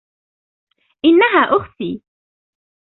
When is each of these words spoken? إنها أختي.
إنها 1.05 1.55
أختي. 1.57 2.03